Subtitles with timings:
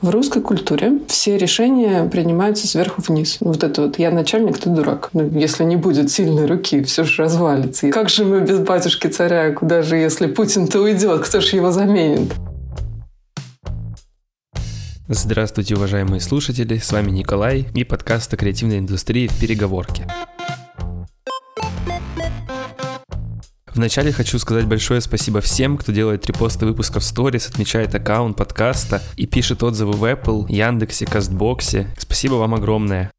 [0.00, 3.38] В русской культуре все решения принимаются сверху вниз.
[3.40, 5.10] Вот это вот «я начальник, ты дурак».
[5.12, 7.88] Ну, если не будет сильной руки, все же развалится.
[7.88, 9.52] И как же мы без батюшки царя?
[9.52, 11.22] Куда же, если Путин-то уйдет?
[11.22, 12.32] Кто же его заменит?
[15.08, 20.06] Здравствуйте, уважаемые слушатели, с вами Николай и подкаст о креативной индустрии в переговорке.
[23.78, 29.24] Вначале хочу сказать большое спасибо всем, кто делает репосты выпусков сторис, отмечает аккаунт подкаста и
[29.24, 31.86] пишет отзывы в Apple, Яндексе, Кастбоксе.
[31.96, 33.12] Спасибо вам огромное.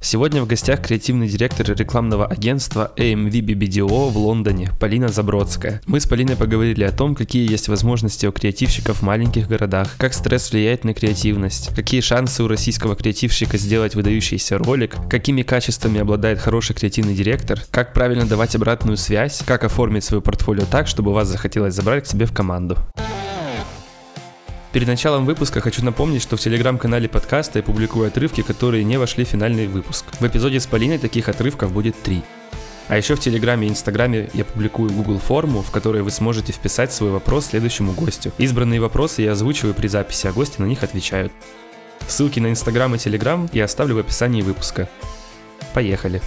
[0.00, 5.80] Сегодня в гостях креативный директор рекламного агентства AMV BBDO в Лондоне Полина Забродская.
[5.86, 10.14] Мы с Полиной поговорили о том, какие есть возможности у креативщиков в маленьких городах, как
[10.14, 16.38] стресс влияет на креативность, какие шансы у российского креативщика сделать выдающийся ролик, какими качествами обладает
[16.38, 21.28] хороший креативный директор, как правильно давать обратную связь, как оформить свое портфолио так, чтобы вас
[21.28, 22.76] захотелось забрать к себе в команду.
[24.76, 29.24] Перед началом выпуска хочу напомнить, что в телеграм-канале подкаста я публикую отрывки, которые не вошли
[29.24, 30.04] в финальный выпуск.
[30.20, 32.22] В эпизоде с Полиной таких отрывков будет три.
[32.88, 36.92] А еще в Телеграме и Инстаграме я публикую Google форму, в которой вы сможете вписать
[36.92, 38.32] свой вопрос следующему гостю.
[38.36, 41.32] Избранные вопросы я озвучиваю при записи, а гости на них отвечают.
[42.06, 44.90] Ссылки на Инстаграм и Телеграм я оставлю в описании выпуска.
[45.72, 46.20] Поехали!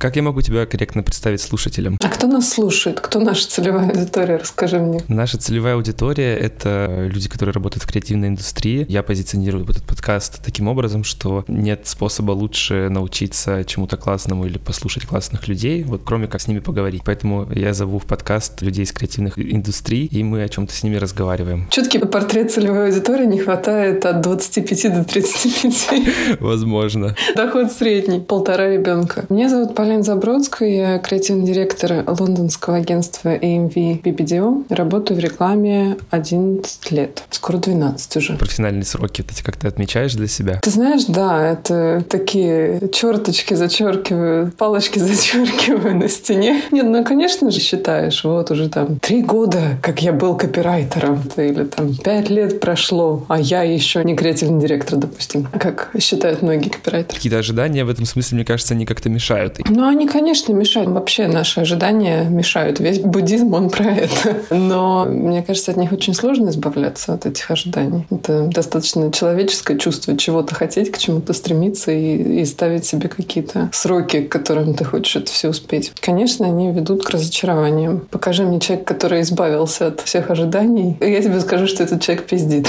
[0.00, 1.98] Как я могу тебя корректно представить слушателям?
[2.00, 3.00] А кто нас слушает?
[3.00, 4.38] Кто наша целевая аудитория?
[4.38, 5.02] Расскажи мне.
[5.08, 8.86] Наша целевая аудитория— это люди, которые работают в креативной индустрии.
[8.88, 15.04] Я позиционирую этот подкаст таким образом, что нет способа лучше научиться чему-то классному или послушать
[15.04, 17.02] классных людей, вот кроме как с ними поговорить.
[17.04, 20.96] Поэтому я зову в подкаст людей из креативных индустрий, и мы о чем-то с ними
[20.96, 21.68] разговариваем.
[21.68, 26.40] Четкий портрет целевой аудитории не хватает от 25 до 35.
[26.40, 27.14] Возможно.
[27.36, 28.20] Доход средний.
[28.20, 29.26] Полтора ребенка.
[29.28, 34.66] Меня зовут Полина Полина Забродская, я креативный директор лондонского агентства AMV BBDO.
[34.68, 37.24] Работаю в рекламе 11 лет.
[37.30, 38.34] Скоро 12 уже.
[38.34, 40.60] Профессиональные сроки ты как то отмечаешь для себя?
[40.62, 46.62] Ты знаешь, да, это такие черточки зачеркиваю, палочки зачеркиваю на стене.
[46.70, 51.64] Нет, ну, конечно же, считаешь, вот уже там три года, как я был копирайтером, или
[51.64, 57.16] там пять лет прошло, а я еще не креативный директор, допустим, как считают многие копирайтеры.
[57.16, 59.58] Какие-то ожидания в этом смысле, мне кажется, они как-то мешают.
[59.79, 60.90] Ну, они, конечно, мешают.
[60.90, 62.80] Вообще наши ожидания мешают.
[62.80, 64.36] Весь буддизм, он про это.
[64.50, 68.06] Но мне кажется, от них очень сложно избавляться, от этих ожиданий.
[68.10, 74.22] Это достаточно человеческое чувство чего-то хотеть, к чему-то стремиться и, и ставить себе какие-то сроки,
[74.22, 75.92] к которым ты хочешь это все успеть.
[76.00, 78.00] Конечно, они ведут к разочарованиям.
[78.10, 82.26] Покажи мне человека, который избавился от всех ожиданий, и я тебе скажу, что этот человек
[82.26, 82.68] пиздит.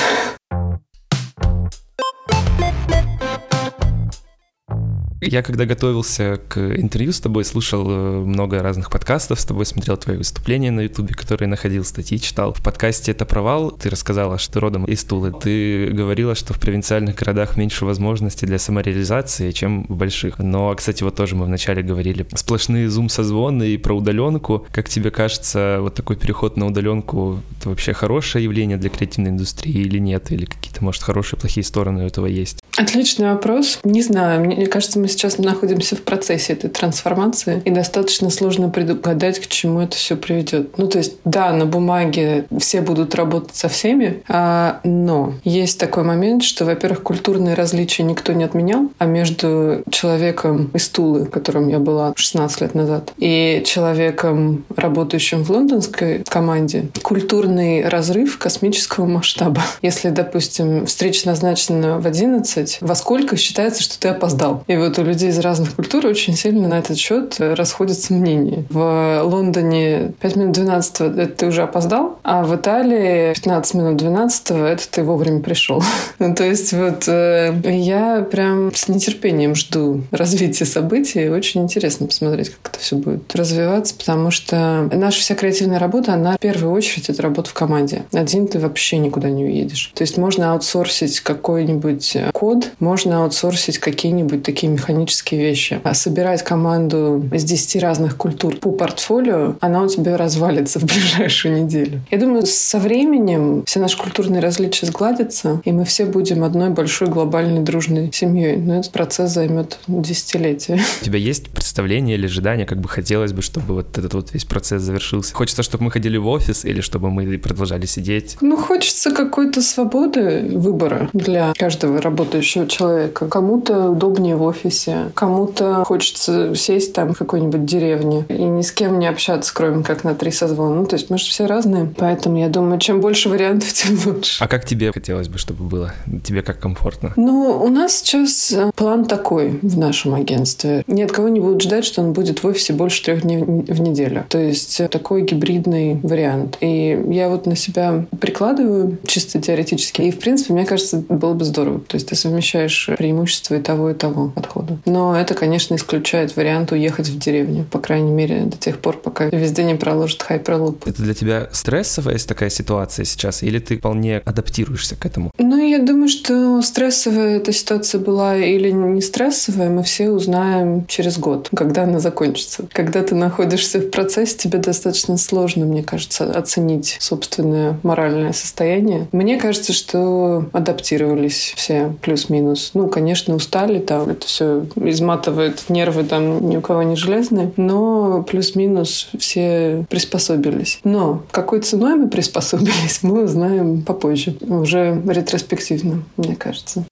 [5.23, 9.95] Я когда готовился к интервью с тобой, слушал э, много разных подкастов с тобой, смотрел
[9.95, 12.55] твои выступления на ютубе, которые находил, статьи читал.
[12.55, 15.31] В подкасте «Это провал» ты рассказала, что родом из Тулы.
[15.31, 20.39] Ты говорила, что в провинциальных городах меньше возможностей для самореализации, чем в больших.
[20.39, 24.65] Но, кстати, вот тоже мы вначале говорили, сплошные зум-созвоны и про удаленку.
[24.71, 29.81] Как тебе кажется, вот такой переход на удаленку— это вообще хорошее явление для креативной индустрии
[29.81, 30.31] или нет?
[30.31, 32.57] Или какие-то, может, хорошие, плохие стороны у этого есть?
[32.75, 33.79] Отличный вопрос.
[33.83, 39.39] Не знаю, мне кажется, мы сейчас находимся в процессе этой трансформации, и достаточно сложно предугадать,
[39.39, 40.77] к чему это все приведет.
[40.77, 46.03] Ну, то есть, да, на бумаге все будут работать со всеми, а, но есть такой
[46.03, 51.79] момент, что, во-первых, культурные различия никто не отменял, а между человеком из Тулы, которым я
[51.79, 59.61] была 16 лет назад, и человеком, работающим в лондонской команде, культурный разрыв космического масштаба.
[59.81, 64.63] Если, допустим, встреча назначена в 11, во сколько считается, что ты опоздал?
[64.67, 68.65] И вот у людей из разных культур очень сильно на этот счет расходятся мнения.
[68.69, 74.51] В Лондоне 5 минут 12 это ты уже опоздал, а в Италии 15 минут 12
[74.51, 75.83] это ты вовремя пришел.
[76.19, 81.29] ну, то есть вот э, я прям с нетерпением жду развития событий.
[81.29, 86.35] Очень интересно посмотреть, как это все будет развиваться, потому что наша вся креативная работа, она
[86.35, 88.03] в первую очередь это работа в команде.
[88.13, 89.91] Один ты вообще никуда не уедешь.
[89.95, 95.79] То есть можно аутсорсить какой-нибудь код, можно аутсорсить какие-нибудь такие механизмы механические вещи.
[95.83, 101.63] А собирать команду из 10 разных культур по портфолио, она у тебя развалится в ближайшую
[101.63, 102.01] неделю.
[102.11, 107.07] Я думаю, со временем все наши культурные различия сгладятся, и мы все будем одной большой
[107.07, 108.57] глобальной дружной семьей.
[108.57, 110.79] Но этот процесс займет десятилетия.
[111.01, 114.45] У тебя есть представление или ожидание, как бы хотелось бы, чтобы вот этот вот весь
[114.45, 115.33] процесс завершился?
[115.33, 118.37] Хочется, чтобы мы ходили в офис или чтобы мы продолжали сидеть?
[118.41, 123.27] Ну, хочется какой-то свободы выбора для каждого работающего работающего человека.
[123.27, 124.80] Кому-то удобнее в офисе,
[125.13, 130.03] кому-то хочется сесть там в какой-нибудь деревне и ни с кем не общаться, кроме как
[130.03, 130.75] на три созвона.
[130.75, 131.91] Ну, то есть мы же все разные.
[131.97, 134.43] Поэтому я думаю, чем больше вариантов, тем лучше.
[134.43, 135.93] А как тебе хотелось бы, чтобы было?
[136.23, 137.13] Тебе как комфортно?
[137.15, 140.83] Ну, у нас сейчас э, план такой в нашем агентстве.
[140.87, 143.81] Ни от кого не будут ждать, что он будет в офисе больше трех дней в
[143.81, 144.25] неделю.
[144.29, 146.57] То есть э, такой гибридный вариант.
[146.61, 150.01] И я вот на себя прикладываю чисто теоретически.
[150.01, 151.79] И, в принципе, мне кажется, было бы здорово.
[151.81, 154.60] То есть ты совмещаешь преимущества и того, и того подхода.
[154.85, 157.65] Но это, конечно, исключает вариант уехать в деревню.
[157.69, 160.87] По крайней мере, до тех пор, пока везде не проложат хайперлуп.
[160.87, 163.43] Это для тебя стрессовая такая ситуация сейчас?
[163.43, 165.31] Или ты вполне адаптируешься к этому?
[165.37, 171.17] Ну, я думаю, что стрессовая эта ситуация была или не стрессовая, мы все узнаем через
[171.17, 172.65] год, когда она закончится.
[172.71, 179.07] Когда ты находишься в процессе, тебе достаточно сложно, мне кажется, оценить собственное моральное состояние.
[179.11, 182.71] Мне кажется, что адаптировались все плюс-минус.
[182.73, 188.23] Ну, конечно, устали там, это все изматывает нервы там ни у кого не железные, но
[188.23, 190.79] плюс-минус все приспособились.
[190.83, 196.85] Но какой ценой мы приспособились, мы узнаем попозже, уже ретроспективно, мне кажется.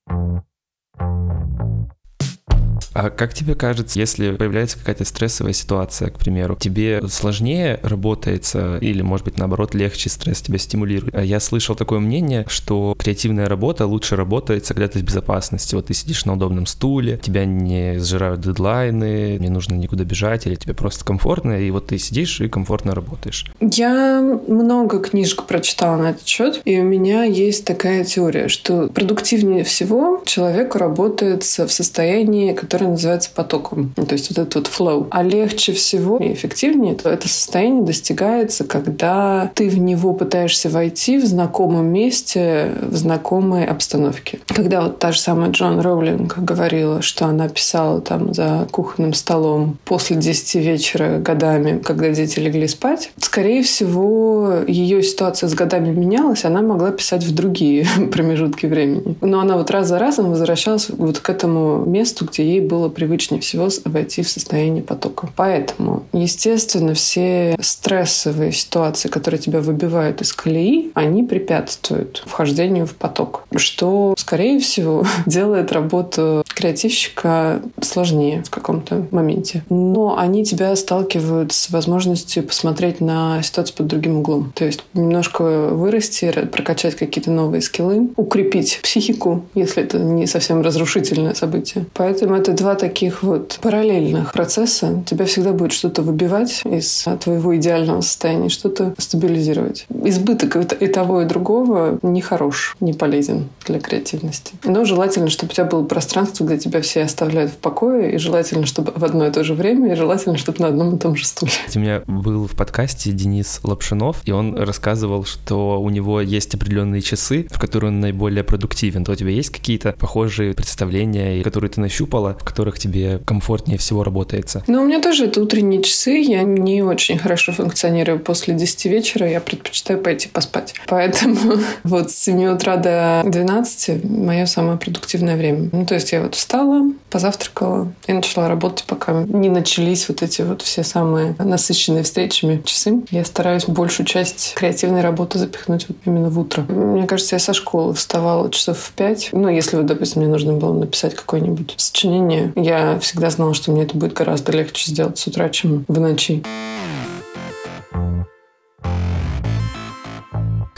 [2.94, 9.02] А как тебе кажется, если появляется какая-то стрессовая ситуация, к примеру, тебе сложнее работается или,
[9.02, 11.16] может быть, наоборот, легче стресс тебя стимулирует?
[11.16, 15.76] А я слышал такое мнение, что креативная работа лучше работается, когда ты в безопасности.
[15.76, 20.56] Вот ты сидишь на удобном стуле, тебя не сжирают дедлайны, не нужно никуда бежать, или
[20.56, 23.46] тебе просто комфортно, и вот ты сидишь и комфортно работаешь.
[23.60, 29.64] Я много книжек прочитала на этот счет, и у меня есть такая теория, что продуктивнее
[29.64, 33.92] всего человеку работается в состоянии, которое которое называется потоком.
[33.96, 35.08] То есть вот этот вот flow.
[35.12, 41.18] А легче всего и эффективнее то это состояние достигается, когда ты в него пытаешься войти
[41.18, 44.40] в знакомом месте, в знакомой обстановке.
[44.48, 49.78] Когда вот та же самая Джон Роулинг говорила, что она писала там за кухонным столом
[49.84, 56.46] после 10 вечера годами, когда дети легли спать, скорее всего, ее ситуация с годами менялась,
[56.46, 59.18] она могла писать в другие промежутки времени.
[59.20, 63.42] Но она вот раз за разом возвращалась вот к этому месту, где ей было привычнее
[63.42, 65.30] всего войти в состояние потока.
[65.36, 73.44] Поэтому, естественно, все стрессовые ситуации, которые тебя выбивают из колеи, они препятствуют вхождению в поток,
[73.56, 79.64] что, скорее всего, делает работу креативщика сложнее в каком-то моменте.
[79.70, 84.52] Но они тебя сталкивают с возможностью посмотреть на ситуацию под другим углом.
[84.56, 91.34] То есть немножко вырасти, прокачать какие-то новые скиллы, укрепить психику, если это не совсем разрушительное
[91.34, 91.86] событие.
[91.94, 95.04] Поэтому это два таких вот параллельных процесса.
[95.06, 99.88] Тебя всегда будет что-то выбивать из твоего идеального состояния, что-то стабилизировать.
[100.04, 104.54] Избыток и того, и другого не хорош, не полезен для креативности.
[104.64, 108.66] Но желательно, чтобы у тебя было пространство, где тебя все оставляют в покое, и желательно,
[108.66, 111.26] чтобы в одно и то же время, и желательно, чтобы на одном и том же
[111.26, 111.52] стуле.
[111.74, 117.02] У меня был в подкасте Денис Лапшинов, и он рассказывал, что у него есть определенные
[117.02, 119.06] часы, в которые он наиболее продуктивен.
[119.06, 124.04] То у тебя есть какие-то похожие представления, которые ты нащупала, в которых тебе комфортнее всего
[124.04, 124.64] работается?
[124.68, 126.20] Ну, у меня тоже это утренние часы.
[126.20, 129.30] Я не очень хорошо функционирую после 10 вечера.
[129.30, 130.74] Я предпочитаю пойти поспать.
[130.88, 135.70] Поэтому вот с 7 утра до 12 мое самое продуктивное время.
[135.72, 140.42] Ну, то есть я вот встала, позавтракала и начала работать, пока не начались вот эти
[140.42, 143.02] вот все самые насыщенные встречами часы.
[143.12, 146.64] Я стараюсь большую часть креативной работы запихнуть вот именно в утро.
[146.64, 149.30] Мне кажется, я со школы вставала часов в пять.
[149.32, 153.84] Ну, если вот, допустим, мне нужно было написать какое-нибудь сочинение, я всегда знала, что мне
[153.84, 156.44] это будет гораздо легче сделать с утра, чем в ночи.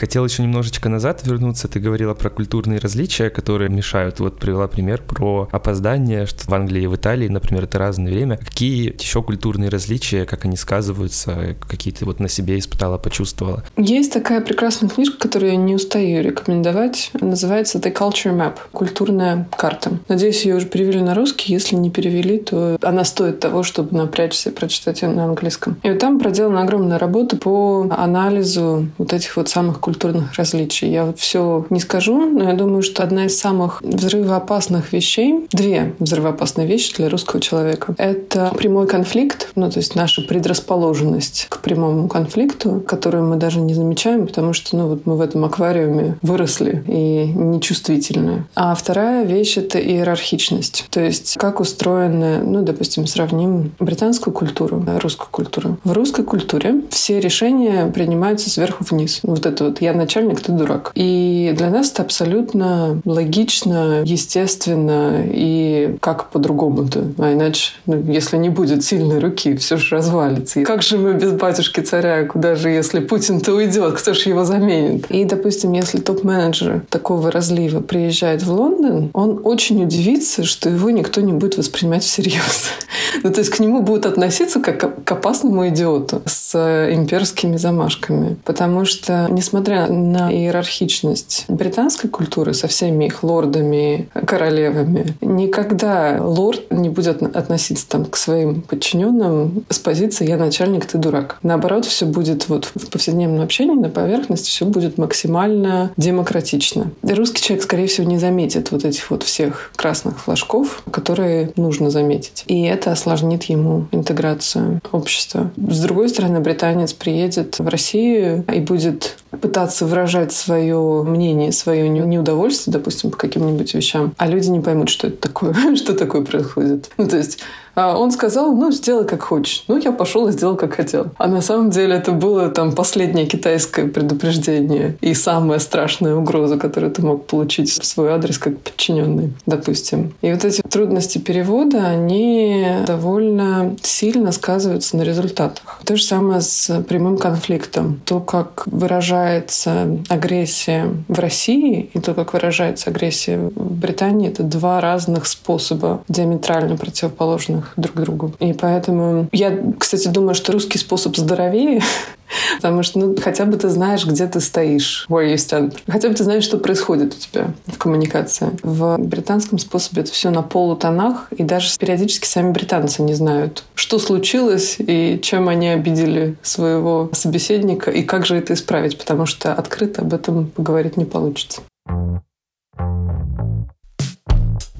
[0.02, 1.68] Хотел еще немножечко назад вернуться.
[1.68, 4.18] Ты говорила про культурные различия, которые мешают.
[4.18, 8.36] Вот привела пример про опоздание, что в Англии и в Италии, например, это разное время.
[8.36, 13.62] Какие еще культурные различия, как они сказываются, какие ты вот на себе испытала, почувствовала?
[13.76, 17.12] Есть такая прекрасная книжка, которую я не устаю рекомендовать.
[17.20, 18.54] Называется The Culture Map.
[18.72, 20.00] Культурная карта.
[20.08, 21.52] Надеюсь, ее уже перевели на русский.
[21.52, 25.76] Если не перевели, то она стоит того, чтобы напрячься и прочитать ее на английском.
[25.84, 30.90] И вот там проделана огромная работа по анализу вот этих вот самых культурных культурных различий.
[30.90, 36.66] Я все не скажу, но я думаю, что одна из самых взрывоопасных вещей, две взрывоопасные
[36.66, 42.82] вещи для русского человека, это прямой конфликт, ну то есть наша предрасположенность к прямому конфликту,
[42.86, 47.26] которую мы даже не замечаем, потому что ну вот мы в этом аквариуме выросли и
[47.26, 48.46] нечувствительны.
[48.54, 50.86] А вторая вещь— это иерархичность.
[50.88, 55.76] То есть как устроена, ну, допустим, сравним британскую культуру, русскую культуру.
[55.84, 59.20] В русской культуре все решения принимаются сверху вниз.
[59.22, 60.92] Вот это вот я начальник, ты дурак.
[60.94, 67.12] И для нас это абсолютно логично, естественно, и как по-другому-то?
[67.18, 70.60] А иначе, ну, если не будет сильной руки, все же развалится.
[70.60, 72.24] И как же мы без батюшки царя?
[72.24, 73.94] Куда же, если Путин-то уйдет?
[73.94, 75.06] Кто же его заменит?
[75.10, 81.20] И, допустим, если топ-менеджер такого разлива приезжает в Лондон, он очень удивится, что его никто
[81.20, 82.70] не будет воспринимать всерьез.
[83.22, 86.54] ну, то есть к нему будут относиться как к опасному идиоту с
[86.92, 88.36] имперскими замашками.
[88.44, 96.88] Потому что, несмотря на иерархичность британской культуры со всеми их лордами, королевами, никогда лорд не
[96.88, 101.38] будет относиться там к своим подчиненным с позиции «я начальник, ты дурак».
[101.42, 106.90] Наоборот, все будет вот в повседневном общении, на поверхности, все будет максимально демократично.
[107.06, 111.90] И русский человек, скорее всего, не заметит вот этих вот всех красных флажков, которые нужно
[111.90, 112.44] заметить.
[112.46, 115.50] И это осложнит ему интеграцию общества.
[115.56, 122.72] С другой стороны, британец приедет в Россию и будет пытаться выражать свое мнение, свое неудовольствие,
[122.72, 126.90] допустим, по каким-нибудь вещам, а люди не поймут, что это такое, что такое происходит.
[126.96, 127.38] Ну, то есть
[127.74, 129.64] он сказал, ну, сделай как хочешь.
[129.68, 131.06] Ну, я пошел и сделал, как хотел.
[131.18, 136.92] А на самом деле это было там последнее китайское предупреждение и самая страшная угроза, которую
[136.92, 140.14] ты мог получить в свой адрес как подчиненный, допустим.
[140.20, 145.80] И вот эти трудности перевода, они довольно сильно сказываются на результатах.
[145.84, 148.00] То же самое с прямым конфликтом.
[148.04, 154.80] То, как выражается агрессия в России и то, как выражается агрессия в Британии, это два
[154.80, 158.34] разных способа диаметрально противоположных равных друг другу.
[158.40, 161.80] И поэтому я, кстати, думаю, что русский способ здоровее,
[162.56, 165.76] Потому что ну, хотя бы ты знаешь, где ты стоишь, where you stand.
[165.86, 168.48] Хотя бы ты знаешь, что происходит у тебя в коммуникации.
[168.62, 173.98] В британском способе это все на полутонах, и даже периодически сами британцы не знают, что
[173.98, 180.00] случилось и чем они обидели своего собеседника, и как же это исправить, потому что открыто
[180.00, 181.60] об этом поговорить не получится.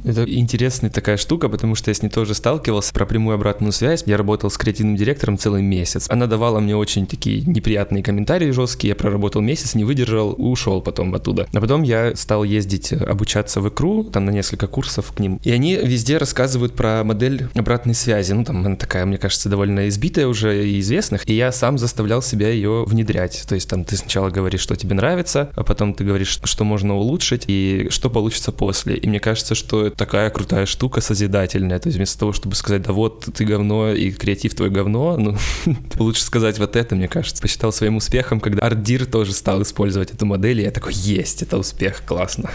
[0.05, 4.03] Это интересная такая штука, потому что я с ней тоже сталкивался про прямую обратную связь.
[4.07, 6.07] Я работал с креативным директором целый месяц.
[6.09, 8.91] Она давала мне очень такие неприятные комментарии жесткие.
[8.91, 11.47] Я проработал месяц, не выдержал, ушел потом оттуда.
[11.53, 15.41] А потом я стал ездить обучаться в икру, там на несколько курсов к ним.
[15.45, 18.33] И они везде рассказывают про модель обратной связи.
[18.33, 21.29] Ну, там она такая, мне кажется, довольно избитая уже и известных.
[21.29, 23.45] И я сам заставлял себя ее внедрять.
[23.49, 26.97] То есть там ты сначала говоришь, что тебе нравится, а потом ты говоришь, что можно
[26.97, 28.97] улучшить и что получится после.
[28.97, 31.79] И мне кажется, что такая крутая штука созидательная.
[31.79, 35.37] То есть вместо того, чтобы сказать, да вот ты говно и креатив твой говно, ну,
[35.99, 37.43] лучше сказать вот это, мне кажется.
[37.43, 41.59] Посчитал своим успехом, когда Ардир тоже стал использовать эту модель, и я такой, есть, это
[41.59, 42.51] успех, классно.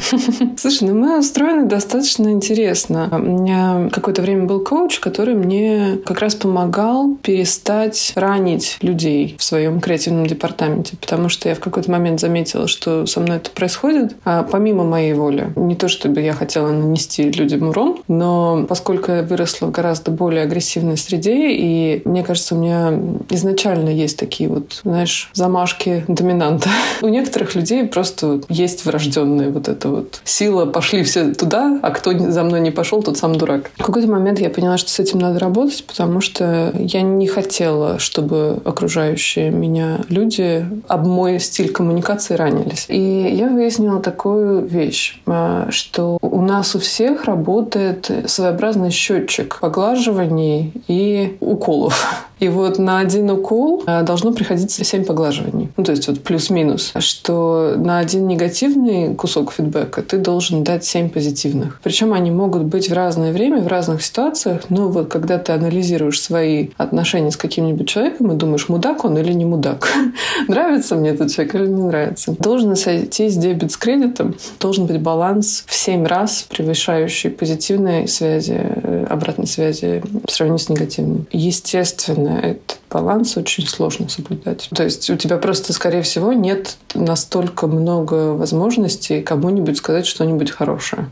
[0.56, 3.08] Слушай, ну мы устроены достаточно интересно.
[3.12, 9.44] У меня какое-то время был коуч, который мне как раз помогал перестать ранить людей в
[9.44, 14.16] своем креативном департаменте, потому что я в какой-то момент заметила, что со мной это происходит,
[14.24, 15.52] а помимо моей воли.
[15.56, 20.42] Не то, чтобы я хотела нанести людям урон, но поскольку я выросла в гораздо более
[20.42, 22.92] агрессивной среде, и мне кажется, у меня
[23.30, 26.68] изначально есть такие вот, знаешь, замашки доминанта.
[27.02, 32.16] У некоторых людей просто есть врожденная вот эта вот сила «пошли все туда, а кто
[32.16, 33.70] за мной не пошел, тот сам дурак».
[33.78, 37.98] В какой-то момент я поняла, что с этим надо работать, потому что я не хотела,
[37.98, 42.86] чтобы окружающие меня люди об мой стиль коммуникации ранились.
[42.88, 43.00] И
[43.34, 51.36] я выяснила такую вещь, а, что у нас у всех работает своеобразный счетчик поглаживаний и
[51.40, 52.26] уколов.
[52.42, 55.68] И вот на один укол э, должно приходиться 7 поглаживаний.
[55.76, 56.92] Ну, то есть вот плюс-минус.
[56.98, 61.78] Что на один негативный кусок фидбэка ты должен дать 7 позитивных.
[61.84, 64.62] Причем они могут быть в разное время, в разных ситуациях.
[64.70, 69.32] Но вот когда ты анализируешь свои отношения с каким-нибудь человеком и думаешь, мудак он или
[69.32, 69.88] не мудак,
[70.48, 75.62] нравится мне этот человек или не нравится, должен сойтись дебет с кредитом, должен быть баланс
[75.68, 81.24] в 7 раз превышающий позитивные связи, э, обратной связи по сравнению с негативной.
[81.30, 84.68] Естественно, этот баланс очень сложно соблюдать.
[84.74, 91.08] То есть у тебя просто, скорее всего, нет настолько много возможностей кому-нибудь сказать что-нибудь хорошее.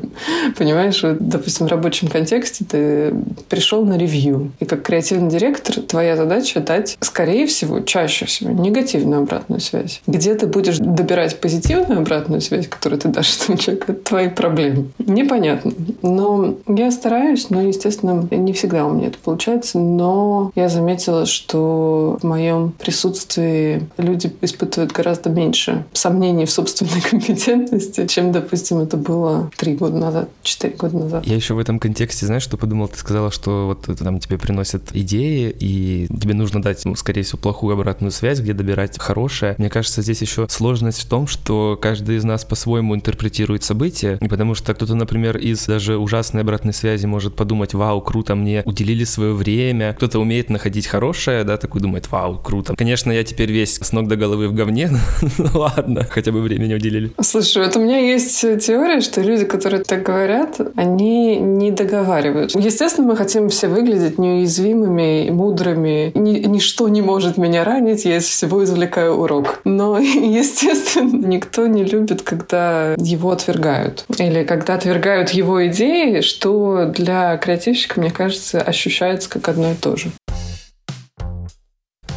[0.58, 3.14] Понимаешь, вот, допустим, в рабочем контексте ты
[3.48, 9.22] пришел на ревью, и как креативный директор твоя задача дать, скорее всего, чаще всего, негативную
[9.22, 10.02] обратную связь.
[10.06, 14.88] Где ты будешь добирать позитивную обратную связь, которую ты дашь этому человеку, это твои проблемы.
[14.98, 15.72] Непонятно.
[16.02, 21.26] Но я стараюсь, но, естественно, не всегда у меня это получается, но я заметила, заметила,
[21.26, 28.96] что в моем присутствии люди испытывают гораздо меньше сомнений в собственной компетентности, чем, допустим, это
[28.96, 31.26] было три года назад, четыре года назад.
[31.26, 32.88] Я еще в этом контексте, знаешь, что подумал?
[32.88, 37.38] Ты сказала, что вот там тебе приносят идеи, и тебе нужно дать, ну, скорее всего,
[37.38, 39.54] плохую обратную связь, где добирать хорошее.
[39.58, 44.28] Мне кажется, здесь еще сложность в том, что каждый из нас по-своему интерпретирует события, и
[44.28, 49.04] потому что кто-то, например, из даже ужасной обратной связи может подумать, вау, круто, мне уделили
[49.04, 49.94] свое время.
[49.94, 51.09] Кто-то умеет находить хорошее,
[51.44, 52.74] да, такой думает, вау, круто.
[52.76, 54.90] Конечно, я теперь весь с ног до головы в говне,
[55.38, 57.12] ну ладно, хотя бы времени уделили.
[57.20, 62.54] Слушай, вот у меня есть теория, что люди, которые так говорят, они не договаривают.
[62.54, 66.12] Естественно, мы хотим все выглядеть неуязвимыми, мудрыми.
[66.14, 69.60] Ни, ничто не может меня ранить, я из всего извлекаю урок.
[69.64, 74.04] Но, естественно, никто не любит, когда его отвергают.
[74.18, 79.96] Или когда отвергают его идеи, что для креативщика, мне кажется, ощущается как одно и то
[79.96, 80.10] же.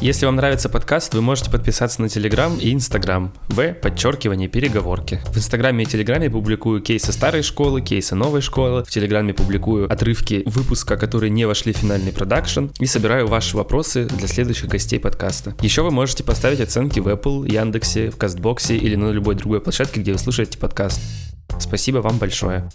[0.03, 3.31] Если вам нравится подкаст, вы можете подписаться на Телеграм и Инстаграм.
[3.47, 5.21] В подчеркивание переговорки.
[5.27, 8.83] В Инстаграме и Телеграме публикую кейсы старой школы, кейсы новой школы.
[8.83, 12.65] В Телеграме публикую отрывки выпуска, которые не вошли в финальный продакшн.
[12.81, 15.55] И собираю ваши вопросы для следующих гостей подкаста.
[15.61, 19.61] Еще вы можете поставить оценки в Apple, Яндексе, в Castbox е или на любой другой
[19.61, 20.99] площадке, где вы слушаете подкаст.
[21.61, 22.69] Спасибо вам большое.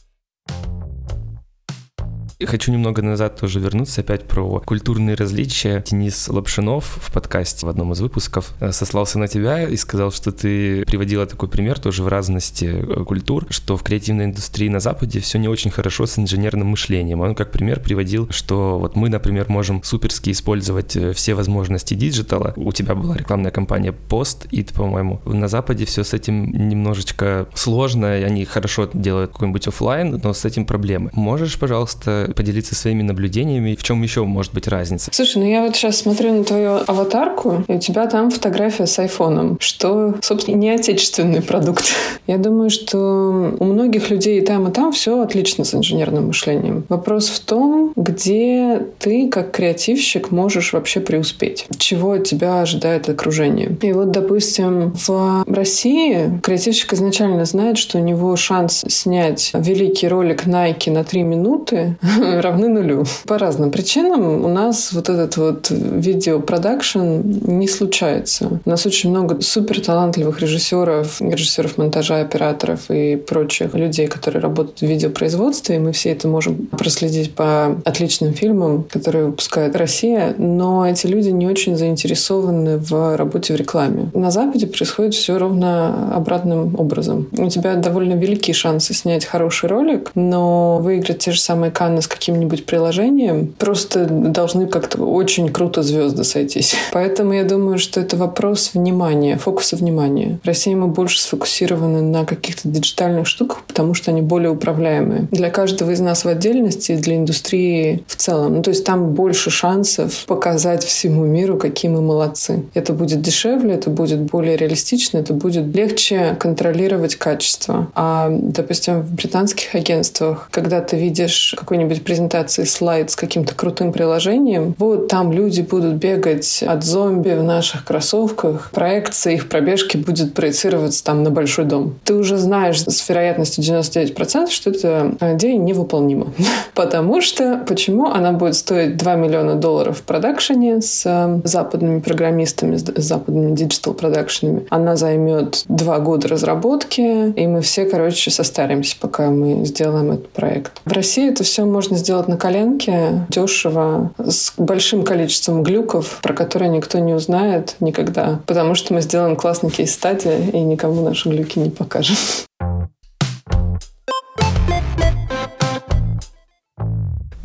[2.47, 5.83] Хочу немного назад тоже вернуться опять про культурные различия.
[5.85, 10.30] Денис Лапшинов в подкасте в одном из выпусков э, сослался на тебя и сказал, что
[10.30, 15.18] ты приводила такой пример тоже в разности э, культур, что в креативной индустрии на Западе
[15.18, 17.23] все не очень хорошо с инженерным мышлением.
[17.23, 22.40] Он как пример приводил, что вот мы, например, можем суперски использовать э, все возможности digital
[22.40, 22.52] а.
[22.54, 28.16] У тебя была рекламная кампания Post, и, по-моему, на Западе все с этим немножечко сложно,
[28.16, 31.11] и они хорошо делают какой-нибудь офлайн, но с этим проблемы.
[31.14, 33.76] Можешь, пожалуйста, поделиться своими наблюдениями.
[33.78, 35.11] В чем еще может быть разница?
[35.12, 38.99] Слушай, ну я вот сейчас смотрю на твою аватарку, и у тебя там фотография с
[38.99, 41.85] айфоном, что, собственно, не отечественный продукт.
[42.26, 46.85] Я думаю, что у многих людей и там, и там все отлично с инженерным мышлением.
[46.88, 51.66] Вопрос в том, где ты, как креативщик, можешь вообще преуспеть.
[51.78, 53.76] Чего от тебя ожидает окружение.
[53.82, 60.47] И вот, допустим, в России креативщик изначально знает, что у него шанс снять великий ролик
[60.47, 61.97] Nike на три минуты
[62.40, 63.04] равны нулю.
[63.26, 68.60] По разным причинам у нас вот этот вот видеопродакшн не случается.
[68.64, 74.80] У нас очень много супер талантливых режиссеров, режиссеров монтажа, операторов и прочих людей, которые работают
[74.80, 80.88] в видеопроизводстве, и мы все это можем проследить по отличным фильмам, которые выпускает Россия, но
[80.88, 84.11] эти люди не очень заинтересованы в работе в рекламе.
[84.14, 87.28] На Западе происходит все ровно обратным образом.
[87.33, 92.08] У тебя довольно великие шансы снять хороший ролик, но выиграть те же самые Канны с
[92.09, 96.75] каким-нибудь приложением, просто должны как-то очень круто звезды сойтись.
[96.92, 100.38] Поэтому я думаю, что это вопрос внимания, фокуса внимания.
[100.42, 105.29] В России мы больше сфокусированы на каких-то диджитальных штуках, потому что они более управляемые.
[105.31, 108.55] Для каждого из нас в отдельности для индустрии в целом.
[108.55, 112.64] Ну, то есть там больше шансов показать всему миру, какие мы молодцы.
[112.75, 117.88] Это будет дешевле, это будет более реалистично, это будет легче контролировать качество.
[117.94, 123.92] А, допустим, в британских агентствах, когда ты видишь какой-нибудь какой презентации слайд с каким-то крутым
[123.92, 130.34] приложением, вот там люди будут бегать от зомби в наших кроссовках, проекция их пробежки будет
[130.34, 131.94] проецироваться там на большой дом.
[132.04, 136.28] Ты уже знаешь с вероятностью 99%, что эта идея невыполнима.
[136.74, 142.76] Потому что, почему она будет стоить 2 миллиона долларов в продакшене с э, западными программистами,
[142.76, 144.66] с западными digital продакшенами.
[144.70, 150.80] Она займет два года разработки, и мы все, короче, состаримся, пока мы сделаем этот проект.
[150.84, 156.35] В России это все можно можно сделать на коленке, дешево, с большим количеством глюков, про
[156.35, 161.59] которые никто не узнает никогда, потому что мы сделаем классный кейс-стадии и никому наши глюки
[161.59, 162.16] не покажем.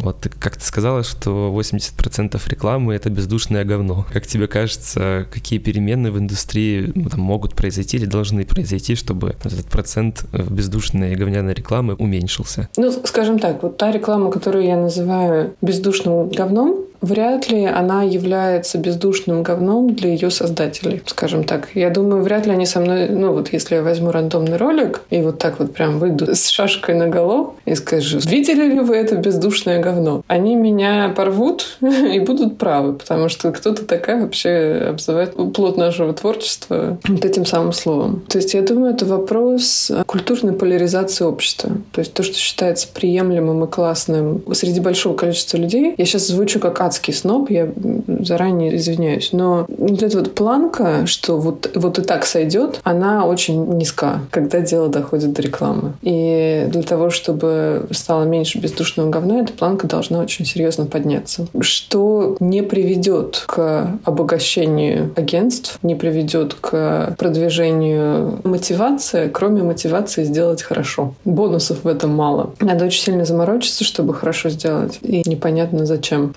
[0.04, 4.06] Вот ты как-то сказала, что 80% рекламы— это бездушное говно.
[4.12, 9.36] Как тебе кажется, какие перемены в индустрии ну, там, могут произойти или должны произойти, чтобы
[9.44, 12.68] этот процент бездушной и говняной рекламы уменьшился?
[12.76, 18.78] Ну, скажем так, вот та реклама, которую я называю бездушным говном, вряд ли она является
[18.78, 21.70] бездушным говном для ее создателей, скажем так.
[21.76, 25.22] Я думаю, вряд ли они со мной, ну вот если я возьму рандомный ролик и
[25.22, 29.16] вот так вот прям выйду с шашкой на голову и скажу, видели ли вы это
[29.16, 30.24] бездушное говно?
[30.28, 36.98] Они меня порвут и будут правы, потому что кто-то такая вообще обзывает плод нашего творчества
[37.08, 38.24] вот этим самым словом.
[38.30, 41.72] То есть я думаю, это вопрос культурной поляризации общества.
[41.92, 45.96] То есть то, что считается приемлемым и классным среди большого количества людей.
[45.98, 47.72] Я сейчас звучу как адский сноб, я
[48.20, 49.30] заранее извиняюсь.
[49.32, 54.60] Но вот эта вот планка, что вот, вот и так сойдет, она очень низка, когда
[54.60, 55.94] дело доходит до рекламы.
[56.04, 61.48] И для того, чтобы стало меньше бездушного говна, эта планка должна очень серьезно подняться.
[61.60, 71.16] Что не приведет к обогащению агентств, не приведет к продвижению мотивации, кроме мотивации сделать хорошо.
[71.26, 72.52] Бонусов в этом мало.
[72.60, 75.00] Надо очень сильно заморочиться, чтобы хорошо сделать.
[75.02, 76.34] И непонятно зачем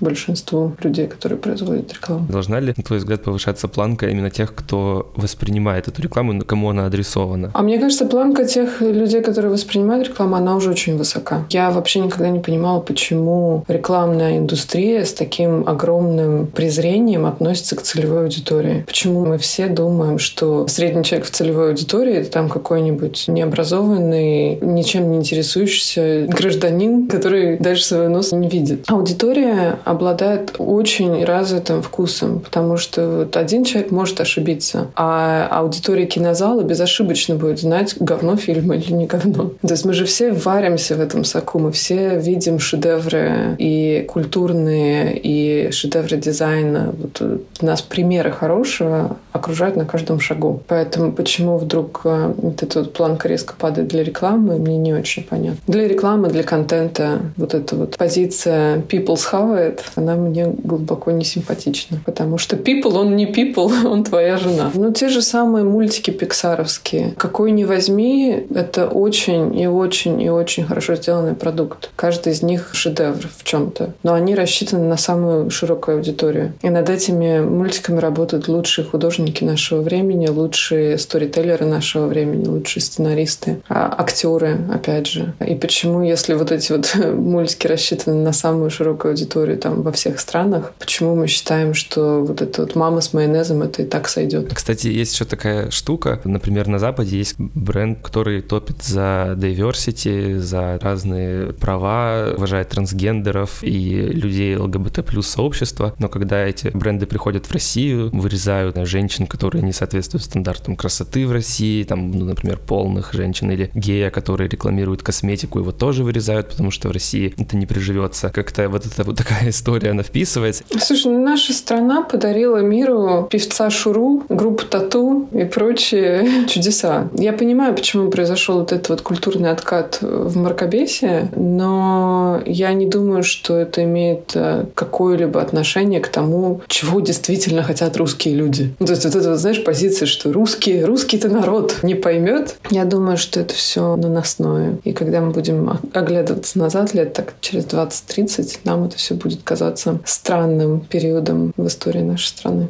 [0.46, 2.26] большинству людей, которые производят рекламу.
[2.28, 6.86] Должна ли, на твой взгляд, повышаться планка именно тех, кто воспринимает эту рекламу, кому она
[6.86, 7.50] адресована?
[7.54, 11.44] А мне кажется, планка тех людей, которые воспринимают рекламу, она уже очень высока.
[11.50, 18.24] Я вообще никогда не понимала, почему рекламная индустрия с таким огромным презрением относится к целевой
[18.24, 18.84] аудитории.
[18.86, 25.10] Почему мы все думаем, что средний человек в целевой аудитории— это там какой-нибудь необразованный, ничем
[25.10, 28.84] не интересующийся гражданин, который дальше своего носа не видит.
[28.88, 30.25] Аудитория обладает
[30.58, 37.60] очень развитым вкусом, потому что вот один человек может ошибиться, а аудитория кинозала безошибочно будет
[37.60, 39.52] знать, говно фильма или не говно.
[39.62, 45.18] То есть мы же все варимся в этом соку, мы все видим шедевры и культурные,
[45.18, 46.94] и шедевры дизайна.
[46.98, 47.22] Вот
[47.60, 50.62] у нас примеры хорошего окружают на каждом шагу.
[50.66, 55.22] Поэтому почему вдруг э, вот эта вот планка резко падает для рекламы, мне не очень
[55.22, 55.58] понятно.
[55.66, 62.00] Для рекламы, для контента вот эта вот позиция people's have она мне глубоко не симпатична.
[62.04, 64.70] Потому что people, он не people, он твоя жена.
[64.74, 67.14] Ну, те же самые мультики пиксаровские.
[67.16, 71.90] Какой ни возьми, это очень и очень и очень хорошо сделанный продукт.
[71.96, 73.94] Каждый из них шедевр в чем-то.
[74.02, 76.52] Но они рассчитаны на самую широкую аудиторию.
[76.62, 83.60] И над этими мультиками работают лучшие художники нашего времени, лучшие сторителлеры нашего времени, лучшие сценаристы,
[83.68, 85.34] а актеры, опять же.
[85.44, 90.05] И почему, если вот эти вот мультики рассчитаны на самую широкую аудиторию там во всех
[90.14, 94.52] странах, почему мы считаем, что вот эта вот мама с майонезом это и так сойдет?
[94.54, 96.20] Кстати, есть еще такая штука.
[96.24, 104.00] Например, на Западе есть бренд, который топит за diversity, за разные права, уважает трансгендеров и
[104.00, 105.94] людей ЛГБТ плюс сообщества.
[105.98, 111.32] Но когда эти бренды приходят в Россию, вырезают женщин, которые не соответствуют стандартам красоты в
[111.32, 116.70] России, там, ну, например, полных женщин или гея, которые рекламируют косметику, его тоже вырезают, потому
[116.70, 118.30] что в России это не приживется.
[118.30, 120.62] Как-то вот эта вот такая история, она вписывается.
[120.78, 127.08] Слушай, ну, наша страна подарила миру певца Шуру, группу Тату и прочие чудеса.
[127.14, 133.22] Я понимаю, почему произошел вот этот вот культурный откат в мракобесие, но я не думаю,
[133.22, 138.74] что это имеет э, какое-либо отношение к тому, чего действительно хотят русские люди.
[138.78, 142.56] Ну, то есть вот это, вот, знаешь, позиция, что русские, русский-то народ не поймет.
[142.70, 144.78] Я думаю, что это все наносное.
[144.84, 149.85] И когда мы будем оглядываться назад лет так через 20-30, нам это все будет казаться
[150.04, 152.68] странным периодом в истории нашей страны.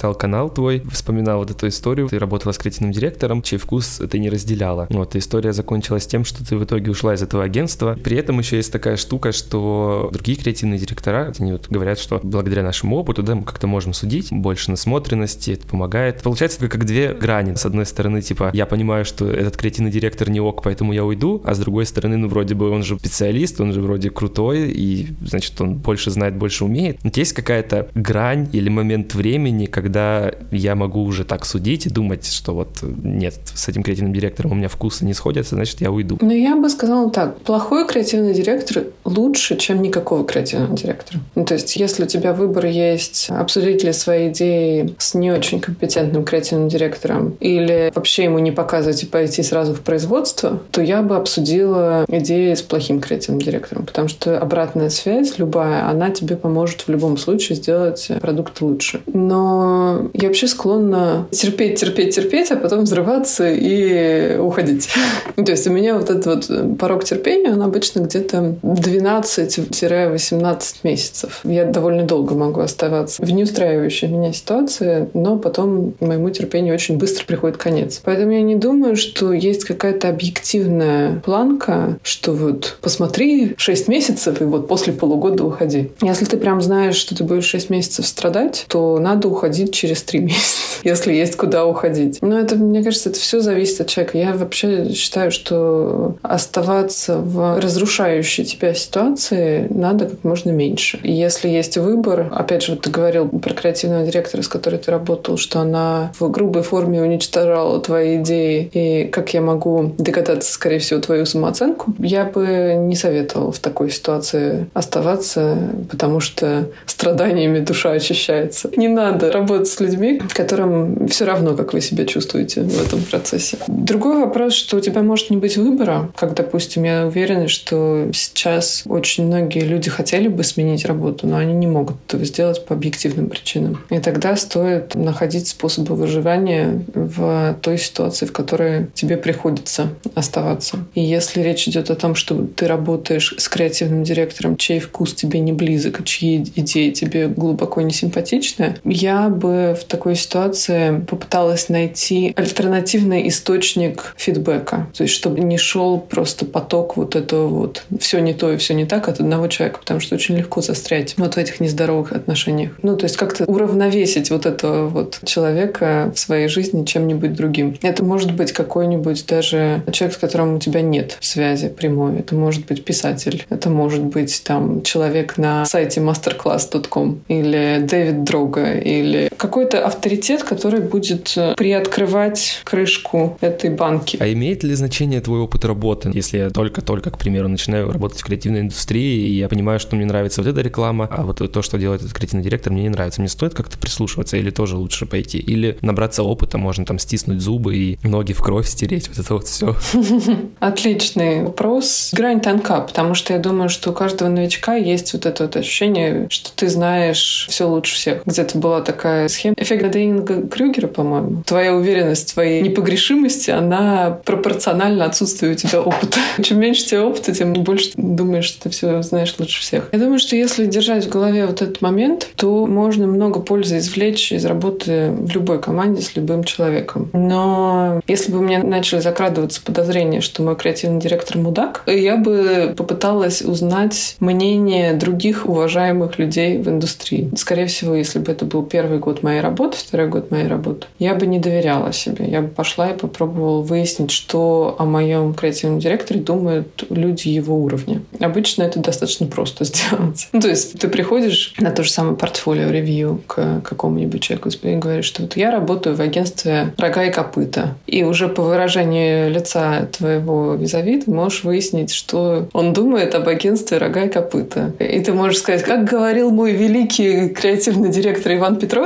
[0.00, 2.08] Читал канал твой, вспоминал вот эту историю.
[2.08, 4.86] Ты работала с креативным директором, чей вкус ты не разделяла.
[4.88, 7.98] Вот, история закончилась тем, что ты в итоге ушла из этого агентства.
[8.02, 12.62] При этом еще есть такая штука, что другие креативные директора, они вот говорят, что благодаря
[12.62, 16.22] нашему опыту, да, мы как-то можем судить, больше насмотренности, это помогает.
[16.22, 17.54] Получается как две грани.
[17.56, 21.42] С одной стороны, типа, я понимаю, что этот креативный директор не ок, поэтому я уйду,
[21.44, 25.08] а с другой стороны, ну, вроде бы он же специалист, он же вроде крутой, и,
[25.26, 27.04] значит, он больше знает, больше умеет.
[27.04, 31.90] Но есть какая-то грань или момент времени, когда когда я могу уже так судить и
[31.90, 35.90] думать, что вот нет, с этим креативным директором у меня вкусы не сходятся, значит, я
[35.90, 36.16] уйду.
[36.20, 37.38] Ну, я бы сказала так.
[37.38, 41.18] Плохой креативный директор лучше, чем никакого креативного директора.
[41.34, 45.60] Ну, то есть, если у тебя выбор есть обсудить ли свои идеи с не очень
[45.60, 51.02] компетентным креативным директором или вообще ему не показывать и пойти сразу в производство, то я
[51.02, 56.82] бы обсудила идеи с плохим креативным директором, потому что обратная связь любая, она тебе поможет
[56.82, 59.00] в любом случае сделать продукт лучше.
[59.12, 59.79] Но
[60.12, 64.90] я вообще склонна терпеть, терпеть, терпеть, а потом взрываться и уходить.
[65.36, 71.40] То есть у меня вот этот вот порог терпения, он обычно где-то 12-18 месяцев.
[71.44, 77.24] Я довольно долго могу оставаться в неустраивающей меня ситуации, но потом моему терпению очень быстро
[77.26, 78.00] приходит конец.
[78.04, 84.44] Поэтому я не думаю, что есть какая-то объективная планка, что вот посмотри 6 месяцев и
[84.44, 85.90] вот после полугода уходи.
[86.02, 90.02] Если ты прям знаешь, что ты будешь 6 месяцев страдать, то надо уходить уходить через
[90.02, 92.18] три месяца, если есть куда уходить.
[92.20, 94.18] Но это, мне кажется, это все зависит от человека.
[94.18, 100.98] Я вообще считаю, что оставаться в разрушающей тебя ситуации надо как можно меньше.
[101.02, 104.90] И если есть выбор, опять же, вот ты говорил про креативного директора, с которой ты
[104.90, 110.78] работал, что она в грубой форме уничтожала твои идеи, и как я могу догадаться, скорее
[110.78, 115.56] всего, твою самооценку, я бы не советовала в такой ситуации оставаться,
[115.90, 118.70] потому что страданиями душа очищается.
[118.76, 123.58] Не надо работать с людьми, которым все равно, как вы себя чувствуете в этом процессе.
[123.66, 128.84] Другой вопрос, что у тебя может не быть выбора, как, допустим, я уверена, что сейчас
[128.86, 133.28] очень многие люди хотели бы сменить работу, но они не могут этого сделать по объективным
[133.28, 133.80] причинам.
[133.90, 140.78] И тогда стоит находить способы выживания в той ситуации, в которой тебе приходится оставаться.
[140.94, 145.40] И если речь идет о том, что ты работаешь с креативным директором, чей вкус тебе
[145.40, 152.32] не близок, чьи идеи тебе глубоко не симпатичны, я бы в такой ситуации попыталась найти
[152.36, 154.88] альтернативный источник фидбэка.
[154.96, 158.74] То есть, чтобы не шел просто поток вот этого вот все не то и все
[158.74, 162.72] не так от одного человека, потому что очень легко застрять вот в этих нездоровых отношениях.
[162.82, 167.76] Ну, то есть как-то уравновесить вот этого вот человека в своей жизни чем-нибудь другим.
[167.82, 172.18] Это может быть какой-нибудь даже человек, с которым у тебя нет связи прямой.
[172.18, 173.46] Это может быть писатель.
[173.50, 180.80] Это может быть там человек на сайте masterclass.com или Дэвид Дрога или какой-то авторитет, который
[180.80, 184.18] будет э, приоткрывать крышку этой банки.
[184.20, 186.10] А имеет ли значение твой опыт работы?
[186.12, 190.04] Если я только-только, к примеру, начинаю работать в креативной индустрии, и я понимаю, что мне
[190.04, 193.22] нравится вот эта реклама, а вот то, что делает этот креативный директор, мне не нравится.
[193.22, 195.38] Мне стоит как-то прислушиваться или тоже лучше пойти?
[195.38, 199.46] Или набраться опыта, можно там стиснуть зубы и ноги в кровь стереть, вот это вот
[199.48, 199.74] все.
[200.60, 202.10] Отличный вопрос.
[202.12, 206.26] Грань тонка, потому что я думаю, что у каждого новичка есть вот это вот ощущение,
[206.28, 208.22] что ты знаешь все лучше всех.
[208.26, 209.54] Где-то была такая схема.
[209.58, 211.42] Эффект Дейнинга Крюгера, по-моему.
[211.46, 216.18] Твоя уверенность твоей непогрешимости, она пропорциональна отсутствию у тебя опыта.
[216.42, 219.88] Чем меньше тебе опыта, тем больше ты думаешь, что ты все знаешь лучше всех.
[219.92, 224.32] Я думаю, что если держать в голове вот этот момент, то можно много пользы извлечь
[224.32, 227.10] из работы в любой команде с любым человеком.
[227.12, 232.74] Но если бы у меня начали закрадываться подозрения, что мой креативный директор мудак, я бы
[232.76, 237.30] попыталась узнать мнение других уважаемых людей в индустрии.
[237.36, 241.14] Скорее всего, если бы это был первый год моей работы, второй год моей работы, я
[241.14, 242.26] бы не доверяла себе.
[242.26, 248.02] Я бы пошла и попробовала выяснить, что о моем креативном директоре думают люди его уровня.
[248.20, 250.28] Обычно это достаточно просто сделать.
[250.32, 254.76] Ну, то есть ты приходишь на то же самое портфолио ревью к какому-нибудь человеку и
[254.76, 257.74] говоришь, что вот я работаю в агентстве «Рога и копыта».
[257.86, 263.78] И уже по выражению лица твоего визави ты можешь выяснить, что он думает об агентстве
[263.78, 264.72] «Рога и копыта».
[264.78, 268.80] И ты можешь сказать, как говорил мой великий креативный директор Иван Петрович,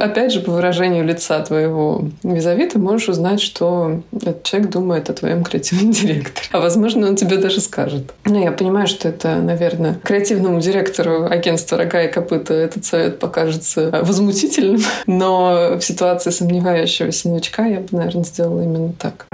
[0.00, 5.14] опять же, по выражению лица твоего визави ты можешь узнать, что этот человек думает о
[5.14, 6.48] твоем креативном директоре.
[6.52, 8.12] А возможно, он тебе даже скажет.
[8.24, 13.90] Ну, я понимаю, что это, наверное, креативному директору агентства «Рога и копыта» этот совет покажется
[14.02, 19.26] возмутительным, но в ситуации сомневающегося новичка я бы, наверное, сделала именно так.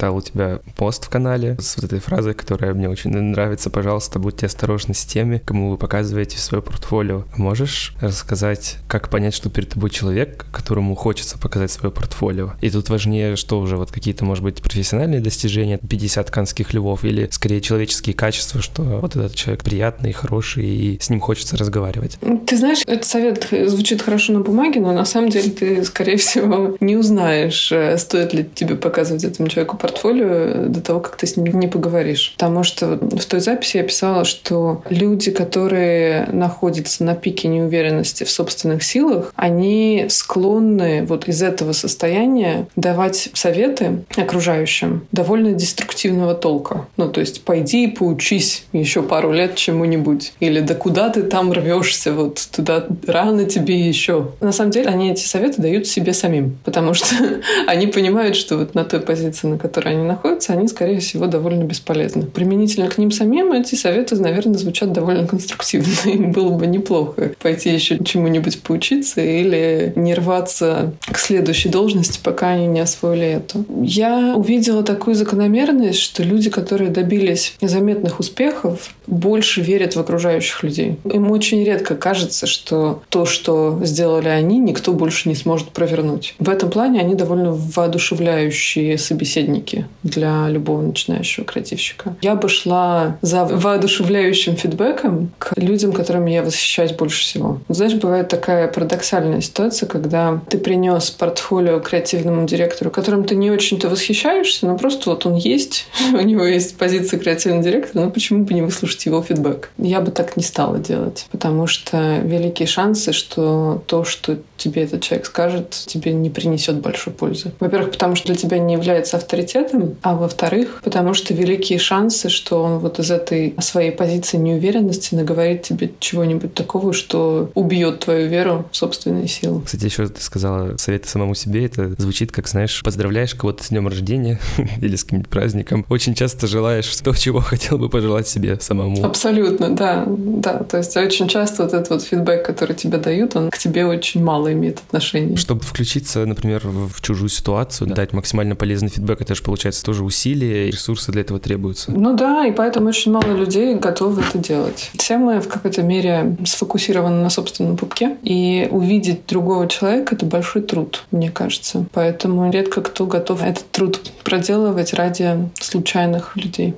[0.00, 3.68] Читал у тебя пост в канале с вот этой фразой, которая мне очень нравится.
[3.68, 7.24] Пожалуйста, будьте осторожны с теми, кому вы показываете свое портфолио.
[7.36, 12.52] Можешь рассказать, как понять, что перед тобой человек, которому хочется показать свое портфолио?
[12.62, 17.28] И тут важнее, что уже вот какие-то, может быть, профессиональные достижения, 50 канских львов, или
[17.30, 22.16] скорее человеческие качества, что вот этот человек приятный, хороший, и с ним хочется разговаривать.
[22.46, 26.78] Ты знаешь, этот совет звучит хорошо на бумаге, но на самом деле ты, скорее всего,
[26.80, 31.26] не узнаешь, э, стоит ли тебе показывать этому человеку портфолио портфолио до того, как ты
[31.26, 32.32] с ним не поговоришь.
[32.36, 38.30] Потому что в той записи я писала, что люди, которые находятся на пике неуверенности в
[38.30, 46.86] собственных силах, они склонны вот из этого состояния давать советы окружающим довольно деструктивного толка.
[46.96, 50.32] Ну, то есть пойди и поучись еще пару лет чему-нибудь.
[50.40, 54.32] Или да куда ты там рвешься, вот туда рано тебе еще.
[54.40, 57.14] На самом деле они эти советы дают себе самим, потому что
[57.66, 61.26] они понимают, что вот на той позиции, на которой которой они находятся, они, скорее всего,
[61.26, 62.26] довольно бесполезны.
[62.26, 65.90] Применительно к ним самим эти советы, наверное, звучат довольно конструктивно.
[66.04, 72.50] Им было бы неплохо пойти еще чему-нибудь поучиться или не рваться к следующей должности, пока
[72.50, 73.64] они не освоили эту.
[73.82, 80.98] Я увидела такую закономерность, что люди, которые добились заметных успехов, больше верят в окружающих людей.
[81.04, 86.34] Им очень редко кажется, что то, что сделали они, никто больше не сможет провернуть.
[86.38, 92.16] В этом плане они довольно воодушевляющие собеседники навыки для любого начинающего креативщика.
[92.22, 97.60] Я бы шла за воодушевляющим фидбэком к людям, которыми я восхищаюсь больше всего.
[97.68, 103.88] Знаешь, бывает такая парадоксальная ситуация, когда ты принес портфолио креативному директору, которым ты не очень-то
[103.88, 108.54] восхищаешься, но просто вот он есть, у него есть позиция креативного директора, ну почему бы
[108.54, 109.70] не выслушать его фидбэк?
[109.78, 115.02] Я бы так не стала делать, потому что великие шансы, что то, что тебе этот
[115.02, 117.52] человек скажет, тебе не принесет большой пользы.
[117.60, 119.59] Во-первых, потому что для тебя не является авторитетом,
[120.02, 125.62] а во-вторых, потому что великие шансы, что он вот из этой своей позиции неуверенности наговорит
[125.62, 129.62] тебе чего-нибудь такого, что убьет твою веру в собственные силы.
[129.64, 131.66] Кстати, еще ты сказала советы самому себе.
[131.66, 134.38] Это звучит как, знаешь, поздравляешь кого-то с днем рождения
[134.80, 135.86] или с каким-нибудь праздником.
[135.88, 139.04] Очень часто желаешь то, чего хотел бы пожелать себе самому.
[139.04, 140.04] Абсолютно, да.
[140.06, 143.86] Да, то есть очень часто вот этот вот фидбэк, который тебе дают, он к тебе
[143.86, 145.36] очень мало имеет отношения.
[145.36, 147.94] Чтобы включиться, например, в чужую ситуацию, да.
[147.94, 151.90] дать максимально полезный фидбэк, это же получается тоже усилия, ресурсы для этого требуются.
[151.90, 154.92] Ну да, и поэтому очень мало людей готовы это делать.
[154.96, 160.62] Все мы в какой-то мере сфокусированы на собственном пупке, и увидеть другого человека— это большой
[160.62, 161.84] труд, мне кажется.
[161.92, 166.76] Поэтому редко кто готов этот труд проделывать ради случайных людей.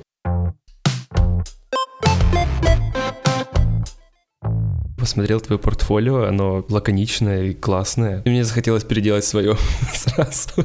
[5.03, 8.23] Посмотрел твое портфолио, оно лаконичное и классное.
[8.25, 9.57] И мне захотелось переделать свое
[9.95, 10.65] сразу.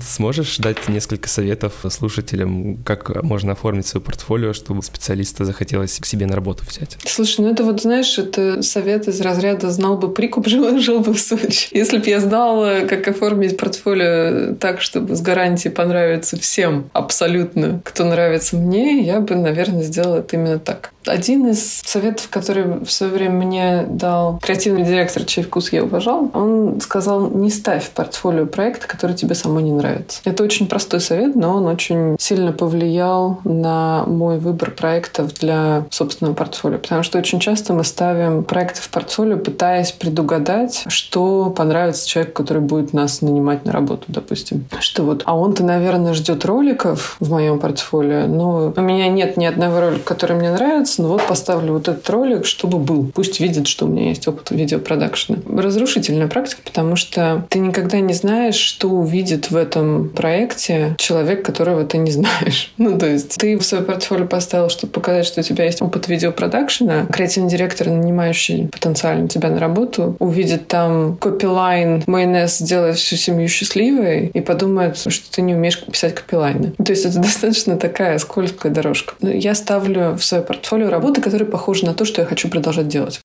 [0.00, 6.26] Сможешь дать несколько советов слушателям, как можно оформить свое портфолио, чтобы специалиста захотелось к себе
[6.26, 6.98] на работу взять?
[7.04, 11.20] Слушай, ну это вот, знаешь, это совет из разряда «знал бы прикуп, жил, бы в
[11.20, 11.68] Сочи».
[11.70, 18.04] Если бы я знала, как оформить портфолио так, чтобы с гарантией понравиться всем абсолютно, кто
[18.04, 20.90] нравится мне, я бы, наверное, сделала это именно так.
[21.08, 26.30] Один из советов, который в свое время мне дал креативный директор, чей вкус я уважал,
[26.34, 30.20] он сказал, не ставь в портфолио проекта, который тебе самой не нравится.
[30.24, 36.34] Это очень простой совет, но он очень сильно повлиял на мой выбор проектов для собственного
[36.34, 36.78] портфолио.
[36.78, 42.62] Потому что очень часто мы ставим проекты в портфолио, пытаясь предугадать, что понравится человеку, который
[42.62, 44.66] будет нас нанимать на работу, допустим.
[44.80, 49.46] Что вот, а он-то, наверное, ждет роликов в моем портфолио, но у меня нет ни
[49.46, 53.10] одного ролика, который мне нравится, ну вот поставлю вот этот ролик, чтобы был.
[53.14, 55.38] Пусть видит, что у меня есть опыт видеопродакшена.
[55.46, 61.84] Разрушительная практика, потому что ты никогда не знаешь, что увидит в этом проекте человек, которого
[61.84, 62.72] ты не знаешь.
[62.88, 66.08] Ну, то есть ты в свое портфолио поставил, чтобы показать, что у тебя есть опыт
[66.08, 67.06] видеопродакшена.
[67.06, 74.28] Креативный директор, нанимающий потенциально тебя на работу, увидит там копилайн, майонез сделает всю семью счастливой
[74.28, 76.72] и подумает, что ты не умеешь писать копилайны.
[76.82, 79.14] То есть это достаточно такая скользкая дорожка.
[79.20, 83.20] Я ставлю в свое портфолио работы, которые похожи на то, что я хочу продолжать делать.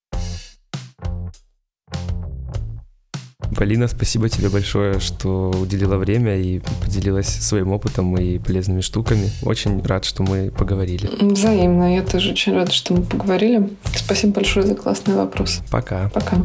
[3.55, 9.29] Полина, спасибо тебе большое, что уделила время и поделилась своим опытом и полезными штуками.
[9.43, 11.09] Очень рад, что мы поговорили.
[11.21, 11.95] Взаимно.
[11.95, 13.69] Я тоже очень рада, что мы поговорили.
[13.95, 15.61] Спасибо большое за классный вопрос.
[15.69, 16.09] Пока.
[16.09, 16.37] Пока.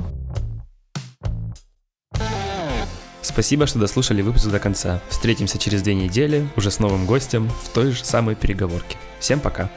[3.23, 5.01] Спасибо, что дослушали выпуск до конца.
[5.09, 8.97] Встретимся через две недели уже с новым гостем в той же самой переговорке.
[9.21, 9.71] Всем пока.